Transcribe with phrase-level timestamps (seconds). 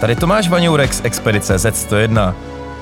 [0.00, 2.34] Tady Tomáš Vaňourek z Expedice Z101.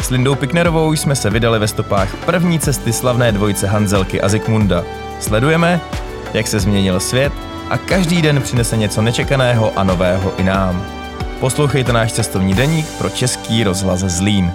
[0.02, 4.84] S Lindou Piknerovou jsme se vydali ve stopách první cesty slavné dvojice Hanzelky a Zikmunda.
[5.20, 5.80] Sledujeme,
[6.34, 7.32] jak se změnil svět
[7.70, 10.86] a každý den přinese něco nečekaného a nového i nám.
[11.40, 14.52] Poslouchejte náš cestovní deník pro Český rozhlas Zlín.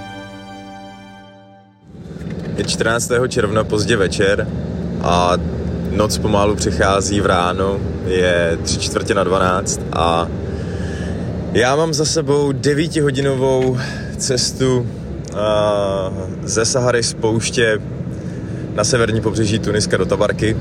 [2.57, 3.11] Je 14.
[3.27, 4.47] června pozdě večer
[5.03, 5.33] a
[5.91, 10.27] noc pomalu přechází v ráno, je tři čtvrtě na 12 a
[11.53, 13.77] já mám za sebou devítihodinovou
[14.17, 15.37] cestu uh,
[16.43, 17.81] ze Sahary z pouště
[18.75, 20.57] na severní pobřeží Tuniska do Tabarky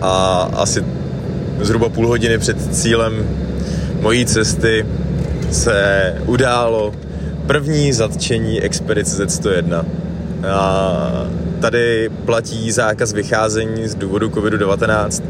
[0.00, 0.84] a asi
[1.60, 3.28] zhruba půl hodiny před cílem
[4.00, 4.86] mojí cesty
[5.50, 6.94] se událo
[7.46, 9.84] první zatčení expedice Z101.
[10.48, 11.26] A
[11.60, 15.22] tady platí zákaz vycházení z důvodu COVID-19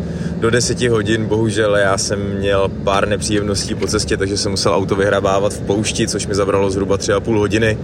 [0.44, 1.26] do 10 hodin.
[1.26, 6.08] Bohužel já jsem měl pár nepříjemností po cestě, takže jsem musel auto vyhrabávat v poušti,
[6.08, 7.78] což mi zabralo zhruba 3,5 hodiny.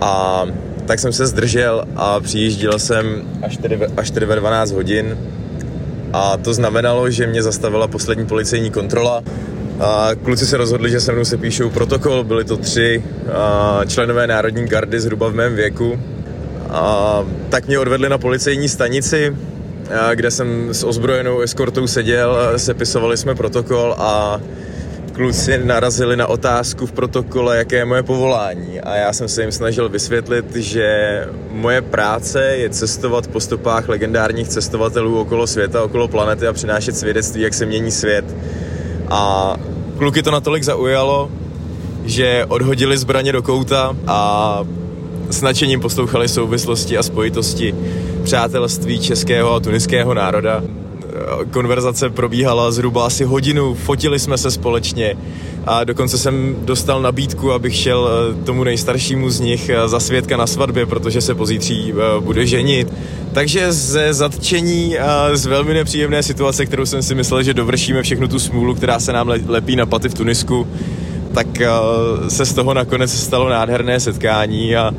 [0.00, 0.44] A
[0.86, 5.18] tak jsem se zdržel a přijížděl jsem až tedy, až tedy ve 12 hodin.
[6.12, 9.22] A to znamenalo, že mě zastavila poslední policejní kontrola.
[9.80, 13.04] A kluci se rozhodli, že se mnou se píšou protokol, byli to tři
[13.86, 16.00] členové Národní gardy zhruba v mém věku,
[16.70, 19.36] a tak mě odvedli na policejní stanici,
[20.14, 24.40] kde jsem s ozbrojenou eskortou seděl, sepisovali jsme protokol a
[25.12, 28.80] kluci narazili na otázku v protokole, jaké je moje povolání.
[28.80, 30.88] A já jsem se jim snažil vysvětlit, že
[31.50, 37.42] moje práce je cestovat po stopách legendárních cestovatelů okolo světa, okolo planety a přinášet svědectví,
[37.42, 38.24] jak se mění svět.
[39.08, 39.54] A
[39.98, 41.30] kluky to natolik zaujalo,
[42.04, 44.60] že odhodili zbraně do kouta a
[45.30, 47.74] s nadšením poslouchali souvislosti a spojitosti
[48.30, 50.62] přátelství českého a tuniského národa.
[51.50, 55.16] Konverzace probíhala zhruba asi hodinu, fotili jsme se společně
[55.66, 60.36] a dokonce jsem dostal nabídku, abych šel eh, tomu nejstaršímu z nich eh, za svědka
[60.36, 62.92] na svatbě, protože se pozítří eh, bude ženit.
[63.32, 68.28] Takže ze zatčení a z velmi nepříjemné situace, kterou jsem si myslel, že dovršíme všechnu
[68.28, 70.66] tu smůlu, která se nám lepí na paty v Tunisku,
[71.34, 71.46] tak
[72.28, 74.94] se z toho nakonec stalo nádherné setkání a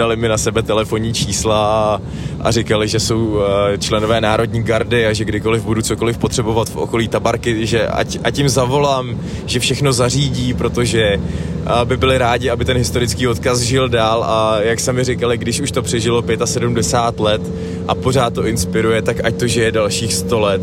[0.00, 2.00] dali mi na sebe telefonní čísla a,
[2.40, 6.76] a říkali, že jsou eh, členové Národní gardy a že kdykoliv budu cokoliv potřebovat v
[6.76, 12.50] okolí Tabarky, že ať, ať jim zavolám, že všechno zařídí, protože eh, by byli rádi,
[12.50, 17.24] aby ten historický odkaz žil dál a jak sami říkali, když už to přežilo 75
[17.24, 17.42] let
[17.88, 20.62] a pořád to inspiruje, tak ať to žije dalších 100 let.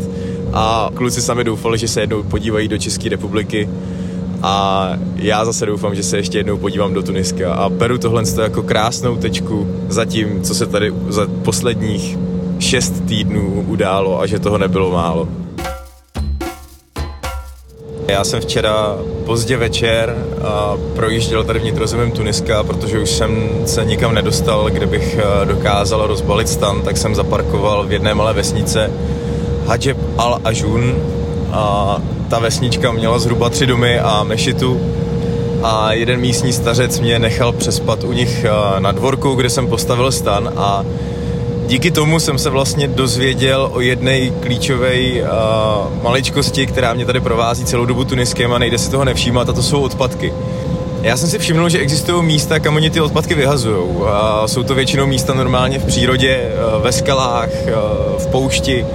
[0.52, 3.68] A kluci sami doufali, že se jednou podívají do České republiky
[4.42, 8.62] a já zase doufám, že se ještě jednou podívám do Tuniska a beru tohle jako
[8.62, 12.18] krásnou tečku za tím, co se tady za posledních
[12.58, 15.28] šest týdnů událo a že toho nebylo málo.
[18.08, 24.14] Já jsem včera pozdě večer a projížděl tady vnitrozemím Tuniska, protože už jsem se nikam
[24.14, 28.90] nedostal, kde bych eh, dokázal rozbalit stan, tak jsem zaparkoval v jedné malé vesnice
[29.66, 30.94] Hajeb al-Ajun
[31.52, 31.96] a
[32.28, 34.80] ta vesnička měla zhruba tři domy a mešitu
[35.62, 40.12] a jeden místní stařec mě nechal přespat u nich eh, na dvorku, kde jsem postavil
[40.12, 40.84] stan a
[41.66, 45.28] díky tomu jsem se vlastně dozvěděl o jedné klíčové uh,
[46.02, 49.62] maličkosti, která mě tady provází celou dobu Tuniskem a nejde si toho nevšímat a to
[49.62, 50.32] jsou odpadky.
[51.02, 53.84] Já jsem si všiml, že existují místa, kam oni ty odpadky vyhazují.
[54.46, 56.52] Jsou to většinou místa normálně v přírodě, eh,
[56.82, 57.50] ve skalách,
[58.18, 58.86] v poušti.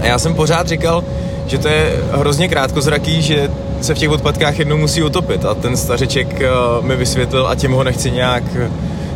[0.00, 1.04] A já jsem pořád říkal,
[1.46, 5.76] že to je hrozně krátkozraký, že se v těch odpadkách jednou musí utopit a ten
[5.76, 8.44] stařeček uh, mi vysvětlil a tím ho nechci nějak,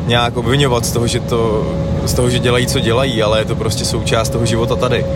[0.07, 1.67] nějak obvinovat z toho, že to,
[2.05, 5.07] z toho, že dělají, co dělají, ale je to prostě součást toho života tady.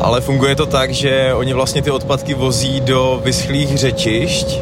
[0.00, 4.60] Ale funguje to tak, že oni vlastně ty odpadky vozí do vyschlých řečišť,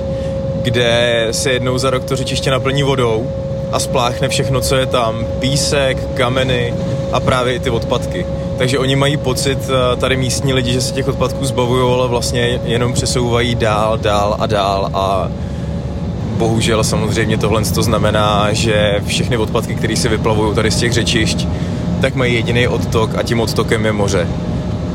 [0.62, 3.30] kde se jednou za rok to řečiště naplní vodou
[3.72, 5.26] a spláchne všechno, co je tam.
[5.38, 6.74] Písek, kameny
[7.14, 8.26] a právě i ty odpadky.
[8.58, 12.60] Takže oni mají pocit, eh, tady místní lidi, že se těch odpadků zbavují, ale vlastně
[12.64, 15.28] jenom přesouvají dál, dál a dál a
[16.38, 21.46] bohužel samozřejmě tohle to znamená, že všechny odpadky, které se vyplavují tady z těch řečišť,
[22.00, 24.28] tak mají jediný odtok a tím odtokem je moře.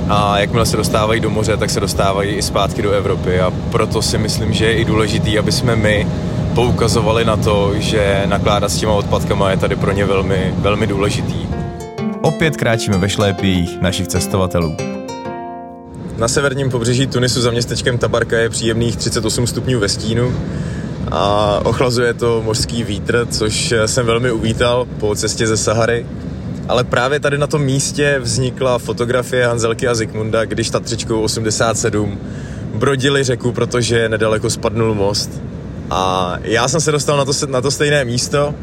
[0.09, 4.01] A jakmile se dostávají do moře, tak se dostávají i zpátky do Evropy a proto
[4.01, 6.07] si myslím, že je i důležitý, aby jsme my
[6.55, 11.48] poukazovali na to, že nakládat s těma odpadkama je tady pro ně velmi, velmi důležitý.
[12.21, 14.77] Opět kráčíme ve šlépích našich cestovatelů.
[16.17, 20.33] Na severním pobřeží Tunisu za městečkem Tabarka je příjemných 38 stupňů ve stínu
[21.11, 26.05] a ochlazuje to mořský vítr, což jsem velmi uvítal po cestě ze Sahary.
[26.67, 32.19] Ale právě tady na tom místě vznikla fotografie Hanzelky a Zikmunda, když Tatřičkou 87
[32.75, 35.41] brodili řeku, protože nedaleko spadnul most.
[35.89, 38.55] A já jsem se dostal na to, na to stejné místo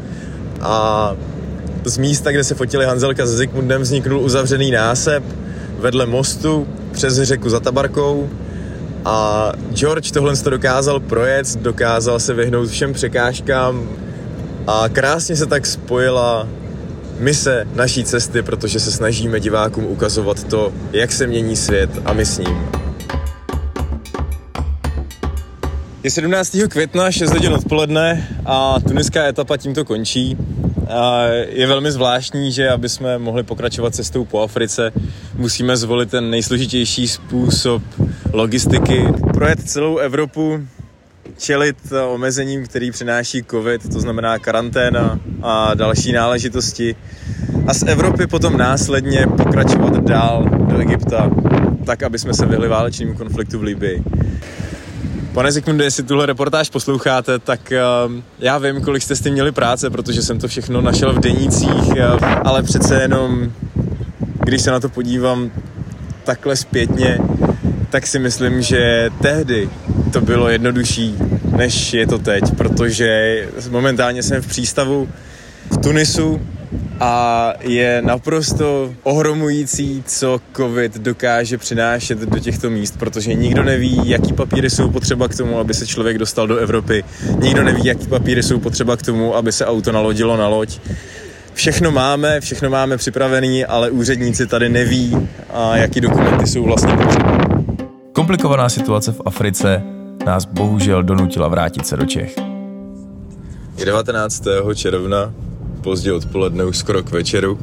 [0.61, 1.15] a
[1.87, 5.23] z místa, kde se fotili Hanzelka se Zikmundem, vzniknul uzavřený násep
[5.79, 8.29] vedle mostu přes řeku za Tabarkou
[9.05, 13.89] a George tohle to dokázal projet, dokázal se vyhnout všem překážkám
[14.67, 16.47] a krásně se tak spojila
[17.19, 22.25] mise naší cesty, protože se snažíme divákům ukazovat to, jak se mění svět a my
[22.25, 22.67] s ním.
[26.03, 26.57] Je 17.
[26.69, 30.37] května, 6 hodin odpoledne a tuniská etapa tímto končí.
[30.89, 34.91] A je velmi zvláštní, že aby jsme mohli pokračovat cestou po Africe,
[35.35, 37.83] musíme zvolit ten nejsložitější způsob
[38.33, 39.07] logistiky.
[39.33, 40.67] Projet celou Evropu,
[41.37, 41.77] čelit
[42.13, 46.95] omezením, který přináší covid, to znamená karanténa a další náležitosti.
[47.67, 51.31] A z Evropy potom následně pokračovat dál do Egypta,
[51.85, 54.03] tak, aby jsme se vyhli válečnému konfliktu v Libii.
[55.37, 57.73] Pane Zikmunde, jestli tuhle reportáž posloucháte, tak
[58.07, 61.19] uh, já vím, kolik jste s tím měli práce, protože jsem to všechno našel v
[61.19, 63.51] denících, uh, ale přece jenom,
[64.43, 65.51] když se na to podívám
[66.23, 67.17] takhle zpětně,
[67.89, 69.69] tak si myslím, že tehdy
[70.13, 71.15] to bylo jednodušší,
[71.57, 75.09] než je to teď, protože momentálně jsem v přístavu
[75.71, 76.41] v Tunisu,
[76.99, 84.33] a je naprosto ohromující, co covid dokáže přinášet do těchto míst, protože nikdo neví, jaký
[84.33, 87.03] papíry jsou potřeba k tomu, aby se člověk dostal do Evropy,
[87.41, 90.79] nikdo neví, jaký papíry jsou potřeba k tomu, aby se auto nalodilo na loď.
[91.53, 97.47] Všechno máme, všechno máme připravený, ale úředníci tady neví, a jaký dokumenty jsou vlastně potřeba.
[98.13, 99.83] Komplikovaná situace v Africe
[100.25, 102.35] nás bohužel donutila vrátit se do Čech.
[103.77, 104.43] Je 19.
[104.75, 105.33] června
[105.87, 107.59] pozdě odpoledne, už skoro k večeru.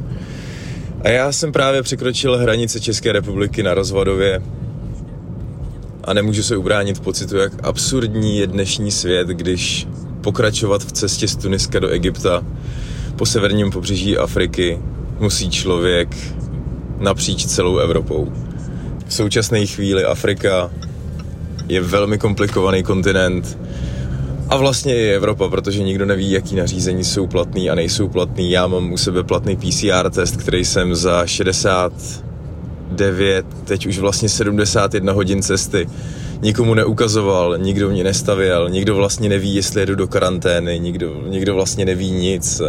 [1.01, 4.41] A já jsem právě překročil hranice České republiky na Rozvadově
[6.03, 9.87] a nemůžu se ubránit pocitu, jak absurdní je dnešní svět, když
[10.21, 12.43] pokračovat v cestě z Tuniska do Egypta
[13.15, 14.79] po severním pobřeží Afriky
[15.19, 16.09] musí člověk
[16.99, 18.33] napříč celou Evropou.
[19.07, 20.71] V současné chvíli Afrika
[21.67, 23.57] je velmi komplikovaný kontinent,
[24.55, 28.51] a vlastně i Evropa, protože nikdo neví, jaký nařízení jsou platný a nejsou platný.
[28.51, 35.13] Já mám u sebe platný PCR test, který jsem za 69, teď už vlastně 71
[35.13, 35.87] hodin cesty
[36.41, 41.85] nikomu neukazoval, nikdo mě nestavěl, nikdo vlastně neví, jestli jedu do karantény, nikdo, nikdo vlastně
[41.85, 42.61] neví nic.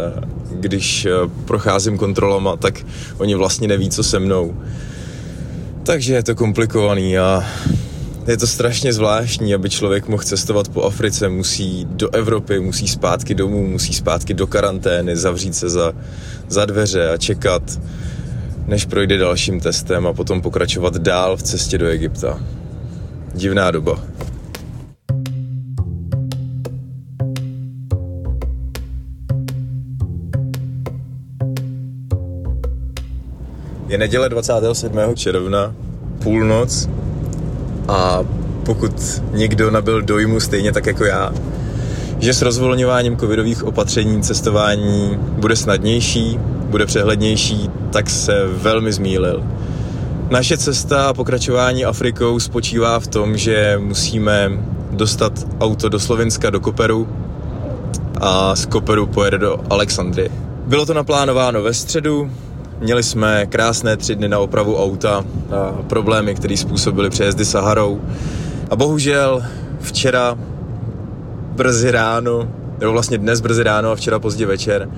[0.51, 1.11] Když eh,
[1.45, 2.85] procházím kontrolama, tak
[3.17, 4.55] oni vlastně neví, co se mnou.
[5.83, 7.43] Takže je to komplikovaný a
[8.27, 13.35] je to strašně zvláštní, aby člověk mohl cestovat po Africe, musí do Evropy, musí zpátky
[13.35, 15.93] domů, musí zpátky do karantény, zavřít se za,
[16.47, 17.79] za dveře a čekat,
[18.65, 22.39] než projde dalším testem a potom pokračovat dál v cestě do Egypta.
[23.33, 24.03] Divná doba.
[33.87, 35.15] Je neděle 27.
[35.15, 35.75] června,
[36.23, 36.89] půlnoc
[37.87, 38.23] a
[38.65, 41.33] pokud někdo nabil dojmu stejně tak jako já,
[42.19, 46.39] že s rozvolňováním covidových opatření cestování bude snadnější,
[46.69, 49.43] bude přehlednější, tak se velmi zmílil.
[50.29, 54.51] Naše cesta a pokračování Afrikou spočívá v tom, že musíme
[54.91, 57.07] dostat auto do Slovenska, do Koperu
[58.21, 60.29] a z Koperu pojede do Alexandrie.
[60.65, 62.31] Bylo to naplánováno ve středu,
[62.79, 68.01] Měli jsme krásné tři dny na opravu auta, a problémy, které způsobily přejezdy Saharou.
[68.69, 69.43] A bohužel
[69.79, 70.37] včera
[71.55, 74.89] brzy ráno, nebo vlastně dnes brzy ráno a včera pozdě večer,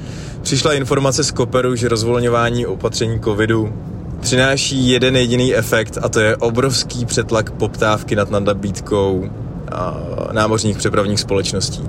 [0.41, 3.74] přišla informace z Koperu, že rozvolňování opatření covidu
[4.19, 9.29] přináší jeden jediný efekt a to je obrovský přetlak poptávky nad nabídkou
[10.31, 11.83] námořních přepravních společností.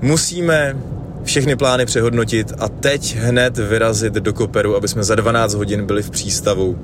[0.00, 0.76] Musíme
[1.24, 6.02] všechny plány přehodnotit a teď hned vyrazit do Koperu, aby jsme za 12 hodin byli
[6.02, 6.78] v přístavu.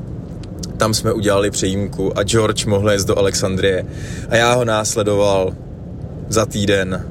[0.76, 3.84] Tam jsme udělali přejímku a George mohl jít do Alexandrie
[4.28, 5.54] a já ho následoval
[6.28, 7.06] za týden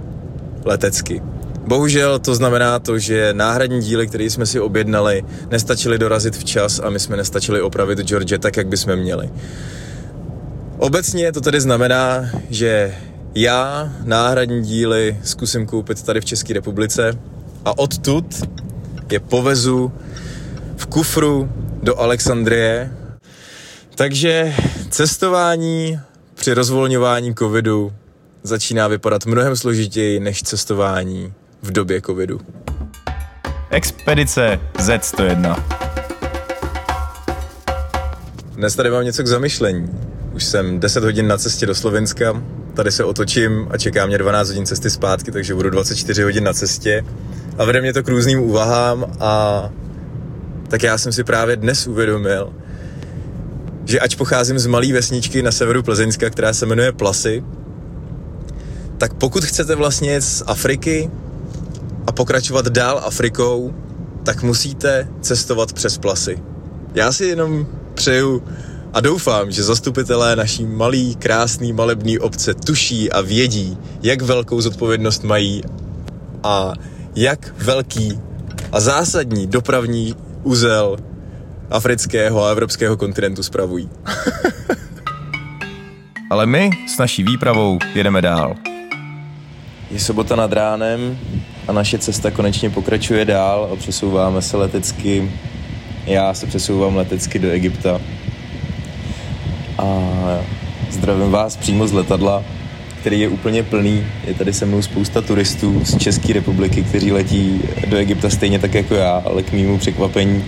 [0.65, 1.21] letecky.
[1.67, 6.89] Bohužel to znamená to, že náhradní díly, které jsme si objednali, nestačily dorazit včas a
[6.89, 9.29] my jsme nestačili opravit George tak, jak bychom měli.
[10.77, 12.95] Obecně to tedy znamená, že
[13.35, 17.19] já náhradní díly zkusím koupit tady v České republice
[17.65, 18.25] a odtud
[19.11, 19.91] je povezu
[20.77, 21.49] v kufru
[21.83, 22.91] do Alexandrie.
[23.95, 24.55] Takže
[24.89, 25.99] cestování
[26.35, 27.93] při rozvolňování covidu
[28.43, 32.39] začíná vypadat mnohem složitěji než cestování v době covidu.
[33.69, 35.63] Expedice Z101
[38.55, 39.89] Dnes tady mám něco k zamyšlení.
[40.33, 42.41] Už jsem 10 hodin na cestě do Slovenska,
[42.75, 46.53] tady se otočím a čeká mě 12 hodin cesty zpátky, takže budu 24 hodin na
[46.53, 47.05] cestě
[47.57, 49.63] a vede mě to k různým úvahám a
[50.67, 52.53] tak já jsem si právě dnes uvědomil,
[53.85, 57.43] že ač pocházím z malé vesničky na severu Plzeňska, která se jmenuje Plasy,
[58.97, 61.11] tak pokud chcete vlastně z Afriky
[62.07, 63.73] a pokračovat dál Afrikou,
[64.23, 66.39] tak musíte cestovat přes Plasy.
[66.95, 68.43] Já si jenom přeju
[68.95, 75.23] a doufám, že zastupitelé naší malý, krásný, malebný obce tuší a vědí, jak velkou zodpovědnost
[75.23, 75.61] mají
[76.43, 76.73] a
[77.15, 78.19] jak velký
[78.71, 80.97] a zásadní dopravní úzel
[81.69, 83.89] afrického a evropského kontinentu spravují.
[86.31, 88.55] Ale my s naší výpravou jedeme dál.
[89.91, 91.17] Je sobota nad ránem
[91.67, 95.31] a naše cesta konečně pokračuje dál a přesouváme se letecky.
[96.05, 98.01] Já se přesouvám letecky do Egypta.
[99.77, 99.99] A
[100.91, 102.43] zdravím vás přímo z letadla,
[102.99, 104.03] který je úplně plný.
[104.27, 108.73] Je tady se mnou spousta turistů z České republiky, kteří letí do Egypta stejně tak
[108.73, 110.43] jako já, ale k mýmu překvapení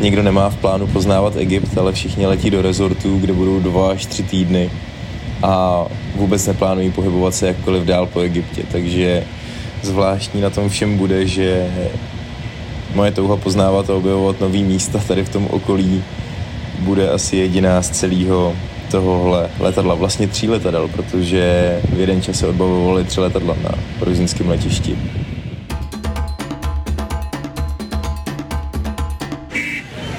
[0.00, 4.06] nikdo nemá v plánu poznávat Egypt, ale všichni letí do rezortů, kde budou dva až
[4.06, 4.70] tři týdny
[5.42, 5.84] a
[6.16, 9.24] vůbec neplánují pohybovat se jakkoliv dál po Egyptě, takže
[9.82, 11.70] zvláštní na tom všem bude, že
[12.94, 16.02] moje touha poznávat a objevovat nový místa tady v tom okolí
[16.84, 18.56] bude asi jediná z celého
[18.90, 24.48] tohohle letadla, vlastně tří letadel, protože v jeden čas se odbavovali tři letadla na ruzinském
[24.48, 24.98] letišti.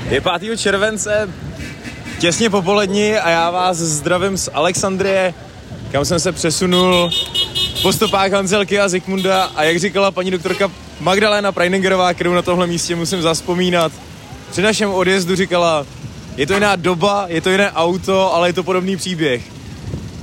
[0.10, 0.58] Je 5.
[0.58, 1.30] července,
[2.20, 5.34] těsně popolední a já vás zdravím z Alexandrie,
[5.92, 7.12] kam jsem se přesunul
[7.82, 12.68] po stopách Hanzelky a Zikmunda a jak říkala paní doktorka Magdalena Preiningerová, kterou na tomhle
[12.68, 13.92] místě musím zaspomínat,
[14.52, 15.86] při našem odjezdu říkala,
[16.38, 19.44] je to jiná doba, je to jiné auto, ale je to podobný příběh.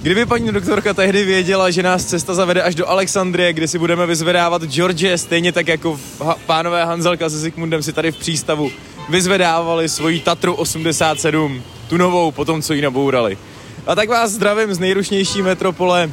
[0.02, 4.07] Kdyby paní doktorka tehdy věděla, že nás cesta zavede až do Alexandrie, kde si budeme
[4.07, 6.00] vyzvedávat George, stejně tak jako
[6.47, 8.71] pánové Hanzelka se Zikmundem si tady v přístavu
[9.09, 13.38] vyzvedávali svoji Tatru 87, tu novou, po tom, co ji nabourali.
[13.87, 16.11] A tak vás zdravím z nejrušnější metropole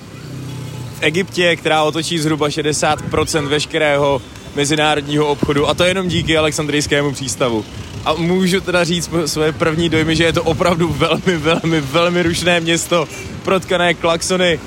[0.99, 4.21] v Egyptě, která otočí zhruba 60% veškerého
[4.55, 7.65] mezinárodního obchodu a to jenom díky Alexandrijskému přístavu.
[8.05, 12.59] A můžu teda říct svoje první dojmy, že je to opravdu velmi, velmi, velmi rušné
[12.59, 13.07] město,
[13.43, 14.59] protkané klaxony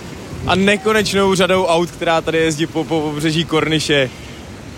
[0.47, 4.11] a nekonečnou řadou aut, která tady jezdí po, po pobřeží Korniše.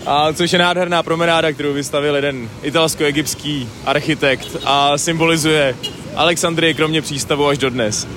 [0.05, 5.75] A což je nádherná promenáda, kterou vystavil jeden italsko-egyptský architekt a symbolizuje
[6.15, 8.07] Alexandrie kromě přístavu až dodnes.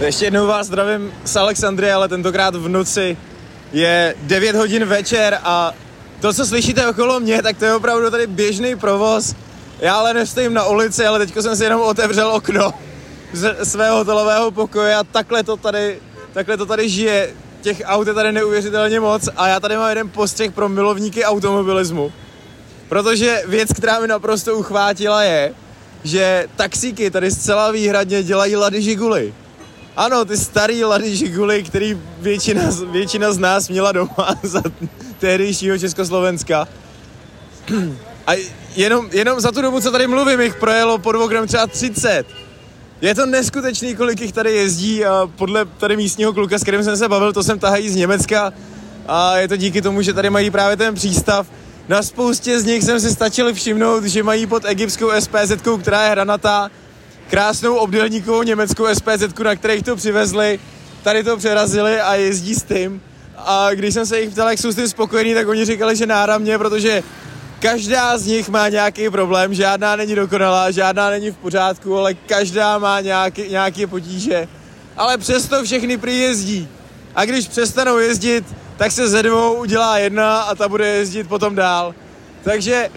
[0.00, 3.16] Ještě jednou vás zdravím z Alexandrie, ale tentokrát v noci
[3.72, 5.72] je 9 hodin večer a
[6.20, 9.34] to, co slyšíte okolo mě, tak to je opravdu tady běžný provoz.
[9.80, 12.74] Já ale nestojím na ulici, ale teďko jsem si jenom otevřel okno
[13.32, 16.00] z svého hotelového pokoje a takhle to tady,
[16.32, 17.34] takhle to tady žije.
[17.60, 22.12] Těch aut je tady neuvěřitelně moc a já tady mám jeden postřeh pro milovníky automobilismu.
[22.88, 25.54] Protože věc, která mi naprosto uchvátila je,
[26.04, 29.34] že taxíky tady zcela výhradně dělají Lady Žiguly.
[29.96, 34.62] Ano, ty starý Lady Žiguly, který většina, většina z nás měla doma za
[35.18, 36.68] tehdejšího Československa.
[38.26, 38.32] A
[38.76, 42.26] jenom, jenom za tu dobu, co tady mluvím, jich projelo pod okrem třeba 30.
[43.00, 46.96] Je to neskutečný, kolik jich tady jezdí a podle tady místního kluka, s kterým jsem
[46.96, 48.52] se bavil, to jsem tahají z Německa
[49.06, 51.46] a je to díky tomu, že tady mají právě ten přístav.
[51.88, 56.10] Na spoustě z nich jsem si stačil všimnout, že mají pod egyptskou SPZ, která je
[56.10, 56.70] hranatá,
[57.30, 60.60] krásnou obdelníkovou německou SPZ, na kterých to přivezli,
[61.02, 63.00] tady to přerazili a jezdí s tím.
[63.44, 66.06] A když jsem se jich ptal, jak jsou s tím spokojení, tak oni říkali, že
[66.06, 67.02] náramně, protože
[67.58, 72.78] každá z nich má nějaký problém, žádná není dokonalá, žádná není v pořádku, ale každá
[72.78, 74.48] má nějaký, nějaké potíže.
[74.96, 76.68] Ale přesto všechny prý jezdí.
[77.14, 78.44] A když přestanou jezdit,
[78.76, 81.94] tak se ze dvou udělá jedna a ta bude jezdit potom dál.
[82.42, 82.90] Takže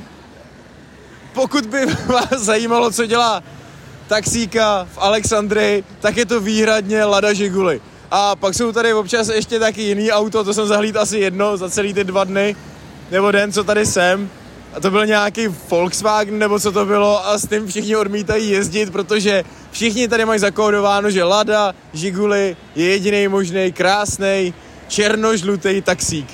[1.34, 3.44] pokud by vás zajímalo, co dělá
[4.08, 7.82] taxíka v Alexandrii, tak je to výhradně Lada Žiguly.
[8.12, 11.70] A pak jsou tady občas ještě taky jiný auto, to jsem zahlíd asi jedno za
[11.70, 12.56] celý ty dva dny,
[13.12, 14.30] nebo den, co tady jsem.
[14.74, 18.92] A to byl nějaký Volkswagen, nebo co to bylo, a s tím všichni odmítají jezdit,
[18.92, 24.54] protože všichni tady mají zakódováno, že Lada Žiguly je jediný možný krásný
[24.88, 26.28] černožlutý taxík.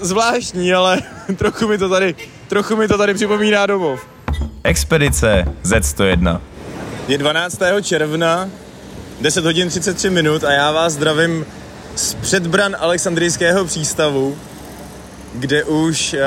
[0.00, 1.02] Zvláštní, ale
[1.36, 2.14] trochu mi to tady,
[2.48, 4.00] trochu mi to tady připomíná domov.
[4.64, 6.40] Expedice Z101.
[7.08, 7.58] Je 12.
[7.82, 8.48] června,
[9.22, 11.46] 10 hodin 33 minut a já vás zdravím
[11.96, 14.38] z předbran Alexandrijského přístavu,
[15.34, 16.20] kde už uh,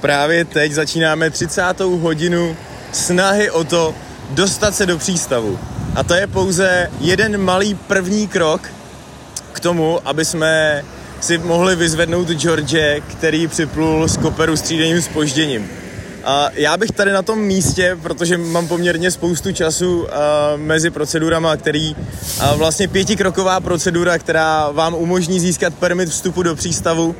[0.00, 1.80] právě teď začínáme 30.
[1.80, 2.56] hodinu
[2.92, 3.94] snahy o to
[4.30, 5.58] dostat se do přístavu.
[5.94, 8.68] A to je pouze jeden malý první krok
[9.52, 10.84] k tomu, aby jsme
[11.20, 14.62] si mohli vyzvednout George, který připlul z koperu s
[15.00, 15.70] spožděním.
[16.28, 20.06] A já bych tady na tom místě, protože mám poměrně spoustu času
[20.56, 21.96] mezi procedurama, který
[22.56, 27.16] vlastně pětikroková procedura, která vám umožní získat permit vstupu do přístavu,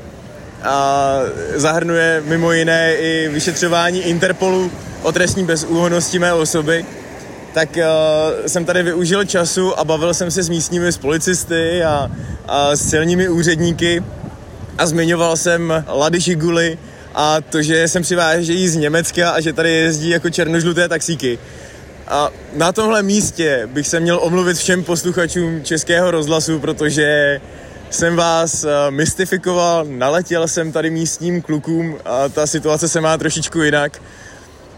[0.62, 1.16] a
[1.54, 4.70] zahrnuje mimo jiné i vyšetřování Interpolu
[5.02, 6.84] o trestní bezúhonosti mé osoby,
[7.54, 7.78] tak
[8.46, 12.10] jsem tady využil času a bavil jsem se s místními s policisty a,
[12.48, 14.04] a s celními úředníky
[14.78, 16.78] a zmiňoval jsem Lady Žiguly
[17.14, 21.38] a to, že jsem přivážejí z Německa a že tady jezdí jako černožluté taxíky.
[22.08, 27.40] A na tomhle místě bych se měl omluvit všem posluchačům Českého rozhlasu, protože
[27.90, 33.62] jsem vás uh, mystifikoval, naletěl jsem tady místním klukům a ta situace se má trošičku
[33.62, 34.02] jinak.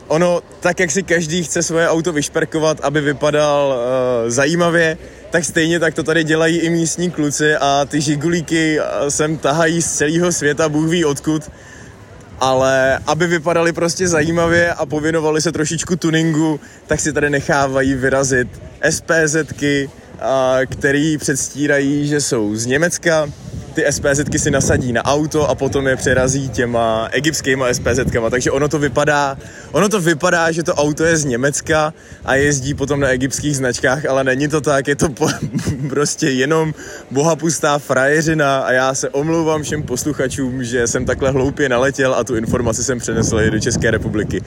[0.08, 4.99] Ono, tak jak si každý chce svoje auto vyšperkovat, aby vypadal uh, zajímavě,
[5.30, 9.92] tak stejně tak to tady dělají i místní kluci a ty žigulíky sem tahají z
[9.92, 11.50] celého světa, Bůh ví odkud.
[12.40, 18.49] Ale aby vypadali prostě zajímavě a pověnovali se trošičku tuningu, tak si tady nechávají vyrazit
[18.90, 19.90] SPZky,
[20.66, 23.28] který předstírají, že jsou z Německa,
[23.80, 28.30] ty SPZky si nasadí na auto a potom je přerazí těma egyptskýma SPZkama.
[28.30, 29.38] Takže ono to vypadá,
[29.72, 31.94] ono to vypadá, že to auto je z Německa
[32.25, 35.28] a jezdí potom na egyptských značkách, ale není to tak, je to po,
[35.88, 36.75] prostě jenom
[37.10, 42.37] bohapustá frajeřina a já se omlouvám všem posluchačům, že jsem takhle hloupě naletěl a tu
[42.37, 44.42] informaci jsem přenesl do České republiky.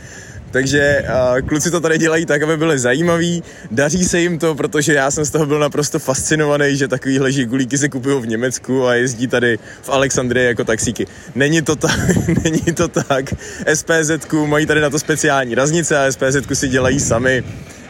[0.53, 3.43] Takže uh, kluci to tady dělají tak, aby byli zajímaví.
[3.71, 7.77] Daří se jim to, protože já jsem z toho byl naprosto fascinovaný, že takovýhle žigulíky
[7.77, 11.07] se kupují v Německu a jezdí tady v Alexandrii jako taxíky.
[11.35, 11.99] Není to tak,
[12.43, 13.33] není to tak.
[13.73, 14.11] SPZ
[14.45, 17.43] mají tady na to speciální raznice a SPZ si dělají sami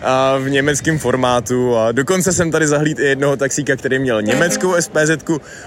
[0.03, 4.73] a v německém formátu a dokonce jsem tady zahlíd i jednoho taxíka, který měl německou
[4.79, 5.11] SPZ,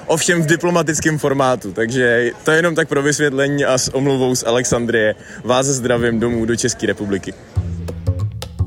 [0.06, 4.44] ovšem v diplomatickém formátu, takže to je jenom tak pro vysvětlení a s omluvou z
[4.44, 7.34] Alexandrie vás zdravím domů do České republiky.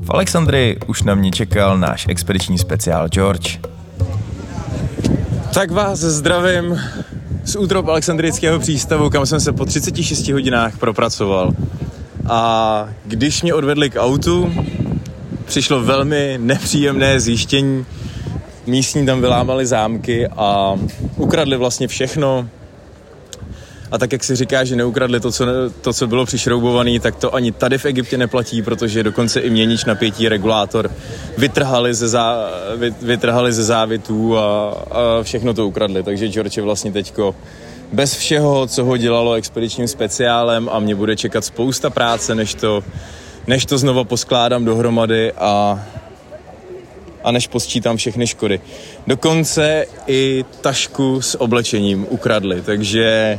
[0.02, 3.58] V Alexandrii už na mě čekal náš expediční speciál George.
[5.54, 6.80] Tak vás zdravím
[7.44, 11.52] z útrop Alexandrického přístavu, kam jsem se po 36 hodinách propracoval.
[12.28, 14.52] A když mě odvedli k autu,
[15.50, 17.86] přišlo velmi nepříjemné zjištění.
[18.66, 20.78] Místní tam vylámali zámky a
[21.16, 22.48] ukradli vlastně všechno.
[23.90, 25.44] A tak, jak si říká, že neukradli to, co,
[25.80, 29.84] to, co bylo přišroubované, tak to ani tady v Egyptě neplatí, protože dokonce i měnič
[29.84, 30.90] napětí regulátor
[31.38, 32.50] vytrhali ze, zá,
[33.02, 36.02] vytrhali ze závitů a, a všechno to ukradli.
[36.02, 37.34] Takže George je vlastně teďko
[37.92, 42.84] bez všeho, co ho dělalo expedičním speciálem a mě bude čekat spousta práce, než to
[43.46, 45.84] než to znova poskládám dohromady a,
[47.24, 48.60] a než posčítám všechny škody.
[49.06, 53.38] Dokonce i tašku s oblečením ukradli, takže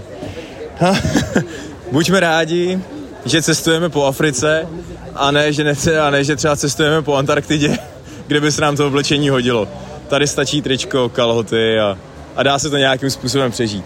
[0.78, 0.96] ha,
[1.92, 2.80] buďme rádi,
[3.26, 4.68] že cestujeme po Africe
[5.16, 7.78] a ne, že ne, a ne, že třeba cestujeme po Antarktidě,
[8.28, 9.68] kde by se nám to oblečení hodilo.
[10.08, 11.98] Tady stačí tričko, kalhoty a,
[12.36, 13.86] a dá se to nějakým způsobem přežít.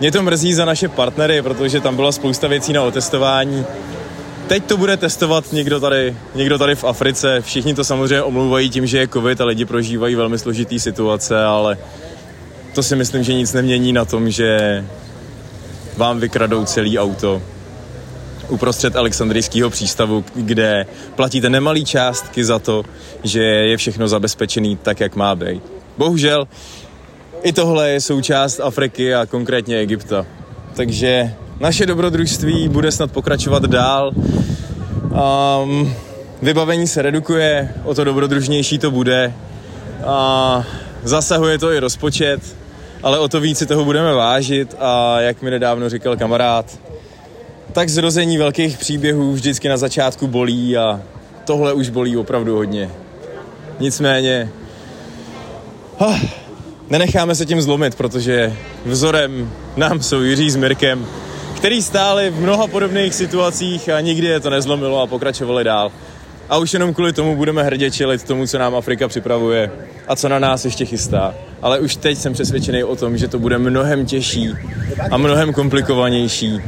[0.00, 3.64] Mě to mrzí za naše partnery, protože tam byla spousta věcí na otestování,
[4.46, 7.40] Teď to bude testovat někdo tady, někdo tady v Africe.
[7.40, 11.78] Všichni to samozřejmě omlouvají tím, že je covid a lidi prožívají velmi složitý situace, ale
[12.74, 14.84] to si myslím, že nic nemění na tom, že
[15.96, 17.42] vám vykradou celý auto
[18.48, 22.82] uprostřed Alexandrijského přístavu, kde platíte nemalý částky za to,
[23.24, 25.62] že je všechno zabezpečený tak, jak má být.
[25.98, 26.48] Bohužel
[27.42, 30.26] i tohle je součást Afriky a konkrétně Egypta.
[30.74, 34.12] Takže naše dobrodružství bude snad pokračovat dál.
[35.64, 35.94] Um,
[36.42, 39.32] vybavení se redukuje, o to dobrodružnější to bude.
[40.06, 40.64] A
[41.02, 42.40] zasahuje to i rozpočet,
[43.02, 46.78] ale o to víc si toho budeme vážit a jak mi nedávno říkal kamarád,
[47.72, 51.00] tak zrození velkých příběhů vždycky na začátku bolí a
[51.44, 52.90] tohle už bolí opravdu hodně.
[53.80, 54.50] Nicméně,
[55.98, 56.18] oh,
[56.90, 61.06] nenecháme se tím zlomit, protože vzorem nám jsou Jiří s Mirkem,
[61.62, 65.92] který stáli v mnoha podobných situacích a nikdy je to nezlomilo a pokračovali dál.
[66.48, 69.70] A už jenom kvůli tomu budeme hrdě čelit tomu, co nám Afrika připravuje
[70.08, 71.34] a co na nás ještě chystá.
[71.62, 74.50] Ale už teď jsem přesvědčený o tom, že to bude mnohem těžší
[75.10, 76.60] a mnohem komplikovanější,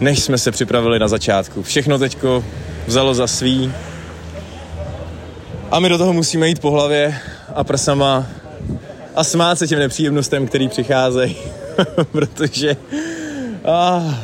[0.00, 1.62] než jsme se připravili na začátku.
[1.62, 2.44] Všechno teďko
[2.86, 3.72] vzalo za svý
[5.70, 7.18] a my do toho musíme jít po hlavě
[7.54, 8.26] a prsama
[9.14, 11.36] a smát se těm nepříjemnostem, který přicházejí,
[12.12, 12.76] protože
[13.66, 14.14] Ah,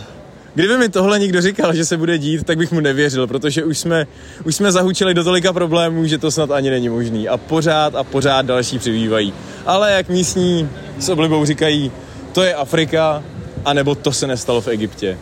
[0.54, 3.78] Kdyby mi tohle někdo říkal, že se bude dít, tak bych mu nevěřil, protože už
[3.78, 4.06] jsme,
[4.44, 7.28] už jsme zahučili do tolika problémů, že to snad ani není možný.
[7.28, 9.34] A pořád a pořád další přibývají.
[9.66, 11.92] Ale jak místní s oblibou říkají,
[12.32, 13.22] to je Afrika,
[13.64, 15.18] anebo to se nestalo v Egyptě.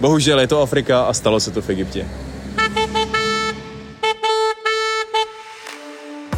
[0.00, 2.06] Bohužel je to Afrika a stalo se to v Egyptě.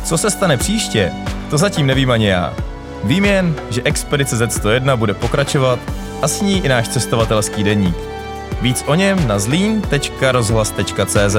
[0.04, 1.12] Co se stane příště,
[1.50, 2.71] to zatím nevím ani já.
[3.05, 5.79] Vím jen, že Expedice Z101 bude pokračovat
[6.23, 7.97] a s ní i náš cestovatelský deník.
[8.61, 11.37] Víc o něm na zlín.rozhlas.cz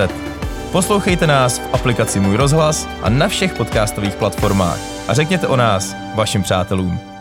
[0.71, 5.95] Poslouchejte nás v aplikaci Můj rozhlas a na všech podcastových platformách a řekněte o nás
[6.15, 7.12] vašim přátelům.